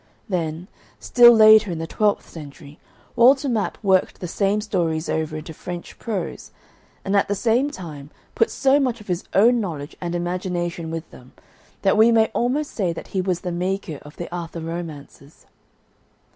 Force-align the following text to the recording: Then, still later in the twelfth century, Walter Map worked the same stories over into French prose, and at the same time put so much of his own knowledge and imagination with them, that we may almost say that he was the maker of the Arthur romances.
Then, 0.27 0.67
still 0.99 1.31
later 1.31 1.69
in 1.71 1.77
the 1.77 1.85
twelfth 1.85 2.27
century, 2.27 2.79
Walter 3.15 3.47
Map 3.47 3.77
worked 3.83 4.19
the 4.19 4.27
same 4.27 4.59
stories 4.59 5.07
over 5.07 5.37
into 5.37 5.53
French 5.53 5.99
prose, 5.99 6.49
and 7.05 7.15
at 7.15 7.27
the 7.27 7.35
same 7.35 7.69
time 7.69 8.09
put 8.33 8.49
so 8.49 8.79
much 8.79 8.99
of 8.99 9.07
his 9.09 9.25
own 9.35 9.59
knowledge 9.61 9.95
and 10.01 10.15
imagination 10.15 10.89
with 10.89 11.07
them, 11.11 11.33
that 11.83 11.97
we 11.97 12.11
may 12.11 12.31
almost 12.33 12.71
say 12.71 12.91
that 12.91 13.09
he 13.09 13.21
was 13.21 13.41
the 13.41 13.51
maker 13.51 13.99
of 14.01 14.15
the 14.17 14.27
Arthur 14.35 14.61
romances. 14.61 15.45